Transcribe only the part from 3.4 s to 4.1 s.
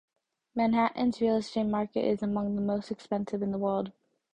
in the world.